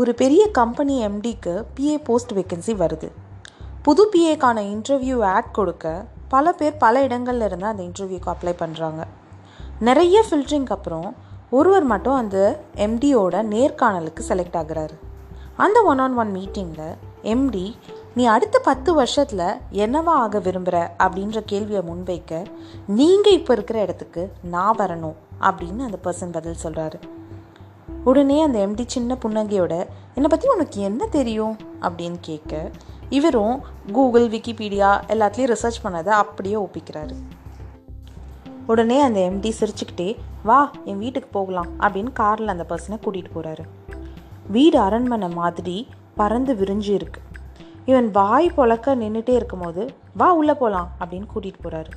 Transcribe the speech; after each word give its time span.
ஒரு 0.00 0.14
பெரிய 0.14 0.42
கம்பெனி 0.50 0.94
எம்டிக்கு 1.06 1.52
பிஏ 1.76 1.94
போஸ்ட் 2.04 2.32
வேக்கன்சி 2.32 2.72
வருது. 2.80 3.08
புது 3.82 4.02
பிஏக்கான 4.12 4.58
இன்டர்வியூ 4.72 5.22
ஆட் 5.24 5.52
கொடுக்க 5.52 6.04
பல 6.28 6.52
பேர் 6.52 6.76
பல 6.76 7.06
இடங்கள்ல 7.06 7.44
இருந்து 7.44 7.66
அந்த 7.66 7.82
இன்டர்வியூக்கு 7.82 8.30
அப்ளை 8.32 8.54
பண்ணுறாங்க 8.58 9.04
நிறைய 9.80 10.24
ஃபில்டரிங்க்கு 10.26 10.74
அப்புறம் 10.76 11.08
ஒருவர் 11.50 11.84
மட்டும் 11.84 12.14
அந்த 12.14 12.60
எம்டியோட 12.76 13.42
நேர்காணலுக்கு 13.54 14.24
செலக்ட் 14.28 14.58
ஆகுறாரு. 14.62 14.96
அந்த 15.56 15.82
ஒன் 15.82 15.98
ஆன் 15.98 16.16
ஒன் 16.16 16.32
மீட்டிங்கில் 16.36 16.94
எம்டி 17.22 17.66
நீ 18.14 18.24
அடுத்த 18.26 18.58
பத்து 18.58 18.94
வருஷத்தில் 18.94 19.46
என்னவா 19.84 20.14
ஆக 20.24 20.38
விரும்புகிற 20.38 20.88
அப்படின்ற 20.98 21.40
கேள்வியை 21.46 21.82
முன்வைக்க 21.82 22.42
நீங்கள் 22.86 23.32
இப்போ 23.32 23.52
இருக்கிற 23.52 23.80
இடத்துக்கு 23.80 24.32
நான் 24.42 24.78
வரணும் 24.78 25.16
அப்படின்னு 25.40 25.78
அந்த 25.78 25.98
பர்சன் 26.04 26.32
பதில் 26.32 26.62
சொல்கிறாரு 26.62 27.00
உடனே 28.08 28.42
அந்த 28.42 28.58
எம்டி 28.66 28.84
சின்ன 28.86 29.14
புன்னகையோட 29.14 29.72
என்னை 30.14 30.28
பற்றி 30.28 30.48
உனக்கு 30.48 30.80
என்ன 30.80 31.06
தெரியும்? 31.06 31.56
அப்படின்னு 31.80 32.18
கேட்க 32.20 32.70
இவரும் 33.08 33.60
கூகுள் 33.92 34.28
விக்கிபீடியா 34.28 34.90
எல்லாத்துலேயும் 35.08 35.52
ரிசர்ச் 35.52 35.80
பண்ணதை 35.84 36.08
அப்படியே 36.08 36.54
ஒப்பிக்கிறாரு. 36.54 37.14
உடனே 38.66 39.00
அந்த 39.00 39.20
எம்டி 39.20 39.52
சிரிச்சுக்கிட்டே 39.60 40.16
வா 40.42 40.70
என் 40.84 40.98
வீட்டுக்கு 40.98 41.28
போகலாம் 41.32 41.66
அப்படின்னு 41.80 42.12
காரில் 42.12 42.48
அந்த 42.48 42.66
பர்சனை 42.68 42.96
கூட்டிகிட்டு 42.96 43.32
போகிறாரு 43.34 43.64
வீடு 44.48 44.78
அரண்மனை 44.78 45.28
மாதிரி 45.28 45.88
பறந்து 46.14 46.54
விரிஞ்சு 46.54 46.88
இருக்கு. 46.88 47.20
இவன் 47.84 48.10
வாய் 48.10 48.52
பொழக்க 48.56 48.94
நின்றுட்டே 49.02 49.34
இருக்கும்போது 49.40 49.94
வா 50.16 50.32
உள்ளே 50.32 50.52
போகலாம் 50.52 50.90
அப்படின்னு 51.00 51.26
கூட்டிகிட்டு 51.34 51.64
போகிறாரு 51.64 51.92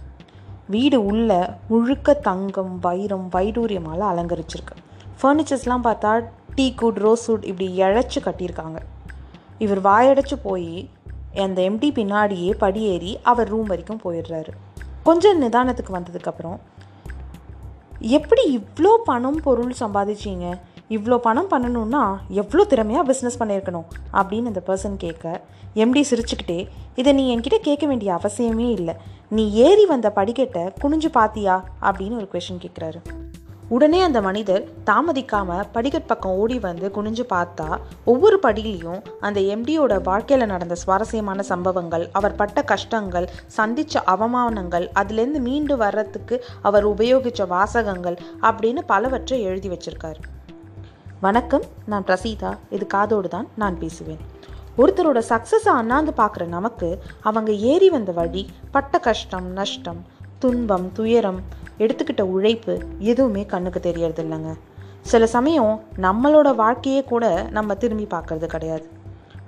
வீடு 0.67 1.05
உள்ள 1.05 1.57
முழுக்க 1.67 2.13
தங்கம் 2.13 2.79
வைரம் 2.79 3.29
வைடூரியமால் 3.33 4.05
அலங்கரிச்சிருக்கு. 4.11 4.75
ஃபர்னிச்சர்ஸ்லாம் 5.21 5.83
பார்த்தா 5.83 6.23
டீ 6.55 6.73
குட் 6.73 6.97
ரோஸ் 6.97 7.31
வுட் 7.31 7.45
இப்படி 7.45 7.81
இழைச்சி 7.81 8.17
கட்டியிருக்காங்க. 8.19 8.77
இவர் 9.57 9.81
வாயடைச்சு 9.81 10.35
போய் 10.43 10.89
அந்த 11.35 11.61
எம்டி 11.61 11.89
பின்னாடியே 11.91 12.51
படியேறி 12.51 13.19
அவர் 13.23 13.49
ரூம் 13.49 13.65
வரைக்கும் 13.65 14.01
போயிடுறாரு. 14.03 14.47
கொஞ்சம் 15.03 15.41
நிதானத்துக்கு 15.41 15.91
வந்ததுக்கப்புறம் 15.93 16.57
எப்படி 17.99 18.43
இவ்வளோ 18.57 18.95
பணம் 19.03 19.39
பொருள் 19.43 19.73
சம்பாதிச்சீங்க? 19.79 20.57
இவ்வளோ 20.89 21.17
பணம் 21.17 21.49
பண்ணணும்னா 21.49 22.17
எவ்வளோ 22.27 22.63
திறமையாக 22.63 23.11
பிஸ்னஸ் 23.11 23.39
பண்ணியிருக்கணும்? 23.39 23.85
அப்படின்னு 24.13 24.45
அந்த 24.45 24.61
பர்சன் 24.67 24.95
கேட்க 24.95 25.41
எம்டி 25.75 26.03
சிரிச்சுக்கிட்டே 26.09 26.67
இதை 26.95 27.13
நீ 27.13 27.37
என்கிட்ட 27.37 27.57
கேட்க 27.57 27.85
வேண்டிய 27.85 28.19
அவசியமே 28.23 28.69
இல்லை. 28.71 28.95
நீ 29.29 29.51
ஏறி 29.51 29.85
வந்த 29.85 30.11
படிக்கட்டை 30.15 30.69
குனிஞ்சு 30.81 31.07
பாத்தியா? 31.11 31.63
அப்படின்னு 31.81 32.15
ஒரு 32.15 32.29
கொஷின் 32.31 32.63
கேட்குறாரு. 32.65 33.28
உடனே 33.69 34.01
அந்த 34.01 34.21
மனிதர் 34.21 34.63
தாமதிக்காம 34.85 35.63
படிக்கட் 35.73 36.07
பக்கம் 36.07 36.31
ஓடி 36.31 36.59
வந்து 36.59 36.91
குனிஞ்சு 36.95 37.23
பார்த்தா 37.29 37.77
ஒவ்வொரு 38.05 38.39
படியிலையும் 38.43 39.01
அந்த 39.19 39.39
எம்டியோட 39.39 40.01
வாழ்க்கையில் 40.03 40.47
நடந்த 40.47 40.75
சுவாரஸ்யமான 40.75 41.43
சம்பவங்கள் 41.43 42.09
அவர் 42.11 42.35
பட்ட 42.35 42.63
கஷ்டங்கள் 42.63 43.29
சந்திச்ச 43.57 44.01
அவமானங்கள் 44.05 44.87
அதுலேருந்து 44.99 45.39
மீண்டு 45.39 45.77
வர்றதுக்கு 45.77 46.45
அவர் 46.61 46.87
உபயோகித்த 46.87 47.47
வாசகங்கள் 47.47 48.17
அப்படின்னு 48.41 48.83
பலவற்றை 48.85 49.41
எழுதி 49.41 49.69
வச்சிருக்காரு. 49.69 50.21
வணக்கம் 51.21 51.63
நான் 51.85 52.03
பிரசீதா. 52.03 52.57
இது 52.69 52.87
காதோடு 52.87 53.27
தான் 53.27 53.47
நான் 53.55 53.79
பேசுவேன். 53.79 54.21
ஒருத்தரோட 54.77 55.21
சக்ஸஸை 55.29 55.71
அண்ணாந்து 55.79 56.13
பார்க்குற 56.17 56.45
நமக்கு 56.45 57.03
அவங்க 57.21 57.51
ஏறி 57.51 57.89
வந்த 57.89 58.11
வழி 58.11 58.49
பட்ட 58.71 58.99
கஷ்டம் 58.99 59.47
நஷ்டம் 59.51 60.17
துன்பம் 60.43 60.91
துயரம் 60.91 61.39
எடுத்துக்கிட்ட 61.77 62.21
உழைப்பு 62.21 62.73
எதுவுமே 62.99 63.45
கண்ணுக்கு 63.45 63.79
தெரியறது 63.79 64.21
இல்லைங்க 64.23 64.51
சில 65.01 65.27
சமயம் 65.27 65.73
நம்மளோட 65.97 66.55
வாழ்க்கையே 66.55 67.01
கூட 67.03 67.25
நம்ம 67.51 67.75
திரும்பி 67.75 68.07
பார்க்கறது 68.09 68.45
கிடையாது. 68.45 68.85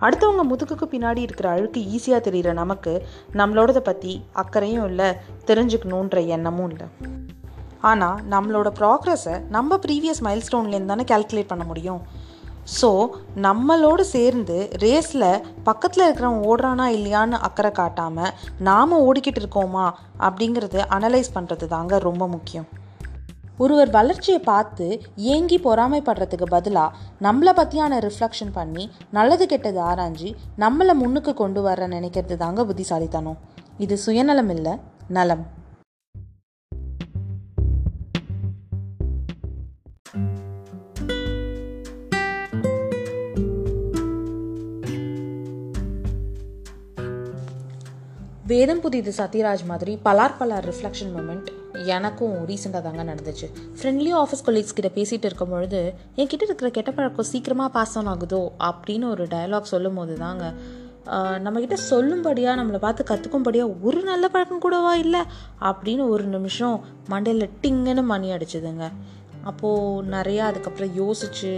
அடுத்தவங்க 0.01 0.43
முதுகுக்கு 0.49 0.85
பின்னாடி 0.91 1.17
இருக்கிற 1.17 1.49
அழுக்கு 1.49 1.79
ஈஸியாக 1.95 2.19
தெரிகிற 2.19 2.53
நமக்கு 2.53 2.93
நம்மளோடதை 3.33 3.79
பற்றி 3.79 4.13
அக்கறையும் 4.31 4.87
இல்லை 4.87 5.09
தெரிஞ்சுக்கணுன்ற 5.45 6.27
எண்ணமும் 6.27 6.69
இல்லை. 6.69 6.87
ஆனால் 7.79 8.19
நம்மளோட 8.29 8.71
ப்ராக்ரஸை 8.79 9.35
நம்ம 9.47 9.79
ப்ரீவியஸ் 9.85 10.23
மைல்ஸ்டோன்லேருந்து 10.23 10.93
தானே 10.93 11.03
கேல்குலேட் 11.03 11.51
பண்ண 11.53 11.63
முடியும்? 11.63 12.01
ஸோ 12.79 12.89
நம்மளோடு 13.45 14.03
சேர்ந்து 14.15 14.57
ரேஸில் 14.83 15.43
பக்கத்தில் 15.63 16.03
இருக்கிறவன் 16.05 16.43
ஓடுறானா 16.49 16.85
இல்லையான்னு 16.97 17.37
அக்கறை 17.47 17.71
காட்டாமல் 17.71 18.33
நாம் 18.67 19.01
ஓடிக்கிட்டு 19.07 19.41
இருக்கோமா 19.43 19.85
அப்படிங்கிறது 20.27 20.79
அனலைஸ் 20.97 21.35
பண்ணுறது 21.35 21.67
தாங்க 21.67 21.99
ரொம்ப 21.99 22.27
முக்கியம். 22.27 22.67
ஒருவர் 23.57 23.89
வளர்ச்சியை 23.89 24.39
பார்த்து 24.39 24.85
ஏங்கி 25.15 25.57
பொறாமைப்படுறதுக்கு 25.65 26.47
பதிலாக 26.55 26.95
நம்மளை 27.25 27.53
பற்றியான 27.59 27.99
ரிஃப்ளெக்ஷன் 28.07 28.53
பண்ணி 28.53 28.91
நல்லது 29.17 29.45
கெட்டது 29.45 29.81
ஆராய்ஞ்சி 29.81 30.29
நம்மளை 30.63 30.93
முன்னுக்கு 30.93 31.33
கொண்டு 31.33 31.61
வர 31.61 31.87
நினைக்கிறது 31.87 32.37
தாங்க 32.37 32.65
புத்திசாலித்தனம். 32.65 33.39
இது 33.77 33.97
சுயநலம் 33.97 34.49
இல்லை 34.49 34.75
நலம். 35.07 35.43
வேதம் 48.51 48.81
புதிது 48.83 49.11
சத்யராஜ் 49.17 49.63
மாதிரி 49.71 49.93
பலார் 50.05 50.33
பலார் 50.39 50.65
ரிஃப்ளெக்ஷன் 50.69 51.11
மூமெண்ட் 51.15 51.49
எனக்கும் 51.95 52.33
ரீசெண்டாக 52.49 52.81
தாங்க 52.85 53.03
நடந்துச்சு. 53.09 53.47
ஃப்ரெண்ட்லி 53.77 54.11
ஆஃபீஸ் 54.21 54.43
கொலீக்ஸ் 54.47 54.75
கிட்ட 54.77 54.89
பேசிகிட்டு 54.97 55.27
இருக்கும் 55.29 55.53
பொழுது 55.53 55.81
என்கிட்ட 56.19 56.47
இருக்கிற 56.47 56.69
கெட்ட 56.77 56.91
பழக்கம் 56.97 57.29
சீக்கிரமாக 57.31 57.69
பாஸ் 57.75 57.95
ஆன் 57.99 58.09
ஆகுதோ? 58.13 58.41
அப்படின்னு 58.69 59.07
ஒரு 59.13 59.25
டயலாக் 59.33 59.71
சொல்லும் 59.73 59.97
போது 59.99 60.15
தாங்க 60.23 60.45
நம்மக்கிட்ட 61.45 61.77
சொல்லும்படியாக 61.91 62.59
நம்மளை 62.59 62.79
பார்த்து 62.85 63.09
கற்றுக்கும்படியாக 63.11 63.77
ஒரு 63.87 64.01
நல்ல 64.09 64.25
பழக்கம் 64.33 64.63
கூடவா 64.65 64.93
இல்லை? 65.05 65.21
அப்படின்னு 65.69 66.03
ஒரு 66.15 66.25
நிமிஷம் 66.35 66.75
மண்டையில் 67.11 67.49
டிங்குன்னு 67.63 68.03
மணி 68.13 68.29
அடிச்சுதுங்க. 68.35 68.85
அப்போது 69.49 70.07
நிறையா 70.15 70.43
அதுக்கப்புறம் 70.49 70.93
யோசிச்சு 71.01 71.53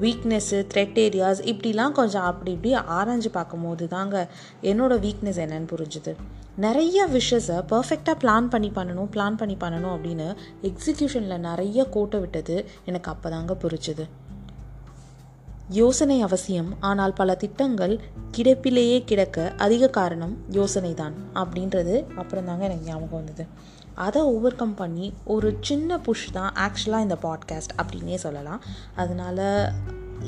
வீக்னஸ்ஸு 0.00 0.66
த்ரெட் 0.74 0.98
ஏரியாஸ் 0.98 1.40
இப்படிலாம் 1.44 1.92
கொஞ்சம் 1.92 2.22
அப்படி 2.22 2.52
இப்படி 2.52 2.74
ஆராய்ஞ்சு 2.74 3.28
பார்க்கும்போது 3.28 3.88
தாங்க 3.88 4.28
என்னோடய 4.62 5.00
வீக்னஸ் 5.06 5.40
என்னன்னு 5.44 5.68
புரிஞ்சுது. 5.72 6.14
நிறைய 6.56 7.06
விஷஸை 7.12 7.62
பர்ஃபெக்டாக 7.70 8.16
பிளான் 8.20 8.48
பண்ணி 8.48 8.72
பண்ணணும் 8.74 9.08
பிளான் 9.12 9.36
பண்ணி 9.36 9.56
பண்ணணும் 9.60 9.94
அப்படின்னு 9.94 10.36
எக்ஸிக்யூஷனில் 10.62 11.38
நிறைய 11.38 11.84
கோட்டை 11.84 12.20
விட்டது 12.20 12.68
எனக்கு 12.84 13.10
அப்போ 13.10 13.30
தாங்க 13.30 13.56
புரிச்சுது 13.62 14.04
யோசனை 15.68 16.22
அவசியம் 16.22 16.76
ஆனால் 16.80 17.12
பல 17.12 17.34
திட்டங்கள் 17.34 18.00
கிடப்பிலேயே 18.36 19.04
கிடக்க 19.04 19.54
அதிக 19.56 19.88
காரணம் 19.88 20.36
யோசனை 20.50 20.94
தான் 20.94 21.12
அப்படின்றது 21.34 22.04
அப்புறம் 22.16 22.44
தாங்க 22.44 22.64
எனக்கு 22.64 22.86
ஞாபகம் 22.86 23.08
வந்தது. 23.10 23.46
அதை 23.94 24.22
ஓவர் 24.22 24.56
கம் 24.56 24.74
பண்ணி 24.74 25.12
ஒரு 25.24 25.58
சின்ன 25.60 25.98
புஷ் 25.98 26.30
தான் 26.32 26.52
ஆக்சுவலாக 26.52 27.00
இந்த 27.00 27.18
பாட்காஸ்ட் 27.22 27.80
அப்படின்னே 27.82 28.14
சொல்லலாம். 28.14 28.62
அதனால் 28.96 29.72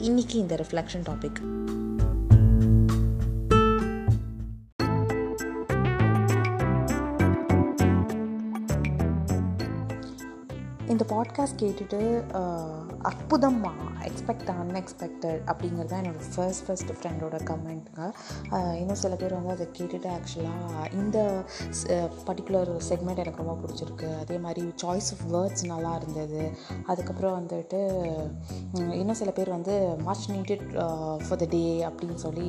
இன்றைக்கி 0.03 0.35
இந்த 0.35 0.65
ரிஃப்ளெக்ஷன் 0.65 1.05
டாபிக் 1.05 1.41
இந்த 10.95 11.05
பாட்காஸ்ட் 11.13 11.61
கேட்டுட்டு 11.61 11.99
அற்புதமாக 13.09 13.87
எக்ஸ்பெக்ட் 14.09 14.51
அன்எக்ஸ்பெக்டட் 14.63 15.41
அப்படிங்கிறது 15.51 15.91
தான் 15.93 16.01
என்னோடய 16.03 16.29
ஃபர்ஸ்ட் 16.35 16.65
ஃபர்ஸ்ட் 16.67 16.93
ஃப்ரெண்டோட 16.99 17.37
கமெண்ட்டுங்க 17.49 18.03
இன்னும் 18.81 19.01
சில 19.03 19.15
பேர் 19.23 19.35
வந்து 19.39 19.55
அதை 19.55 19.67
கேட்டுட்டு 19.79 20.09
ஆக்சுவலாக 20.17 20.91
இந்த 20.99 21.19
பர்டிகுலர் 22.29 22.71
செக்மெண்ட் 22.91 23.23
எனக்கு 23.23 23.43
ரொம்ப 23.43 23.55
பிடிச்சிருக்கு. 23.63 24.11
அதே 24.23 24.37
மாதிரி 24.45 24.63
சாய்ஸ் 24.83 25.09
ஆஃப் 25.15 25.25
வேர்ட்ஸ் 25.35 25.65
நல்லா 25.73 25.93
இருந்தது. 26.01 26.43
அதுக்கப்புறம் 26.93 27.35
வந்துட்டு 27.41 27.81
இன்னும் 29.01 29.19
சில 29.23 29.33
பேர் 29.39 29.51
வந்து 29.57 29.75
much 30.09 30.25
needed 30.35 30.65
for 31.25 31.41
the 31.43 31.49
day 31.57 31.65
அப்படின்னு 31.89 32.21
சொல்லி 32.27 32.49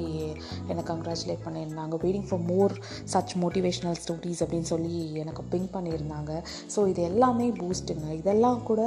எனக்கு 0.71 0.89
கங்க்ராச்சுலேட் 0.93 1.43
பண்ணியிருந்தாங்க. 1.47 1.97
Waiting 2.05 2.29
for 2.29 2.45
more 2.51 2.75
such 3.15 3.35
motivational 3.45 3.99
stories 4.03 4.43
அப்படின்னு 4.45 4.71
சொல்லி 4.73 4.95
எனக்கு 5.23 5.43
பிங்க் 5.55 5.73
பண்ணியிருந்தாங்க. 5.77 6.31
ஸோ 6.75 6.87
இது 6.93 7.03
எல்லாமே 7.11 7.49
பூஸ்ட்டுங்க 7.61 8.07
இதெல்லாம் 8.21 8.33
கூட 8.71 8.81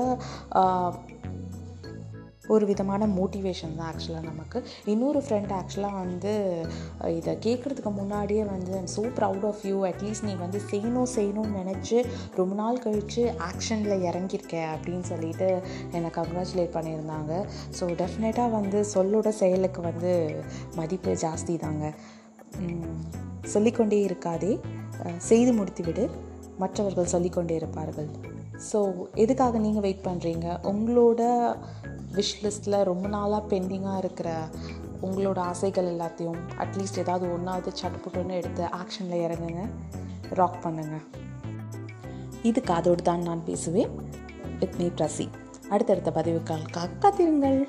ஒரு 2.54 2.64
விதமான 2.68 3.06
மோட்டிவேஷன் 3.16 3.74
தான் 3.78 3.88
ஆக்சுவலாக 3.92 4.28
நமக்கு. 4.28 4.58
இன்னொரு 4.92 5.20
ஃப்ரெண்ட் 5.24 5.50
ஆக்சுவலாக 5.56 5.98
வந்து 6.02 6.32
இதை 7.16 7.32
கேட்குறதுக்கு 7.46 7.90
முன்னாடியே 7.98 8.44
வந்து 8.52 8.72
I'm 8.78 8.88
so 8.94 9.02
proud 9.18 9.44
of 9.48 9.64
you 9.70 9.76
at least 9.88 10.26
நீ 10.28 10.34
வந்து 10.44 10.60
செய்யணும் 10.70 11.10
செய்யணும்னு 11.16 11.58
நினச்சி 11.60 11.98
ரொம்ப 12.38 12.54
நாள் 12.60 12.80
கழித்து 12.84 13.24
ஆக்ஷனில் 13.48 14.04
இறங்கியிருக்க 14.10 14.56
அப்படின்னு 14.74 15.06
சொல்லிட்டு 15.12 15.48
என்னை 15.92 16.10
கங்க்ராச்சுலேட் 16.18 16.74
பண்ணியிருந்தாங்க. 16.76 17.32
ஸோ 17.80 17.86
டெஃபினட்டாக 18.02 18.50
வந்து 18.50 18.80
சொல்லோட 18.94 19.28
செயலுக்கு 19.42 19.82
வந்து 19.90 20.14
மதிப்பு 20.74 21.12
ஜாஸ்தி 21.26 21.56
தாங்க 21.58 21.92
சொல்லிக்கொண்டே 23.54 24.00
இருக்காதே. 24.08 24.52
செய்து 25.30 25.52
முடித்துவிடு. 25.52 26.06
மற்றவர்கள் 26.62 27.12
சொல்லிக்கொண்டே 27.14 27.54
இருப்பார்கள். 27.54 28.10
ஸோ 28.66 28.78
எதுக்காக 29.14 29.58
நீங்கள் 29.58 29.84
வெயிட் 29.86 30.06
பண்ணுறீங்க 30.06 30.46
உங்களோட 30.72 31.22
விஷ் 32.16 32.36
லிஸ்ட்டில் 32.44 32.84
ரொம்ப 32.90 33.06
நாளாக 33.08 33.48
பெண்டிங்காக 33.52 34.02
இருக்கிற 34.02 34.28
உங்களோட 35.06 35.38
ஆசைகள் 35.50 35.90
எல்லாத்தையும் 35.94 36.38
அட்லீஸ்ட் 36.62 37.02
ஏதாவது 37.04 37.26
ஒன்றாவது 37.32 37.72
சட்டுப்புட்டுன்னு 37.80 38.38
எடுத்து 38.40 38.64
ஆக்ஷனில் 38.80 39.24
இறங்குங்க. 39.26 39.64
ராக் 40.38 40.62
பண்ணுங்கள் 40.64 41.04
இது 42.42 42.60
காதோடு 42.62 43.02
தான் 43.02 43.26
நான் 43.28 43.44
பேசுவேன். 43.44 43.92
வித் 44.60 44.78
மீ 44.80 44.88
பிரசி 44.98 45.28
அடுத்தடுத்த 45.68 46.10
பதிவுக்காக 46.18 46.88
காத்திருங்கள். 47.04 47.60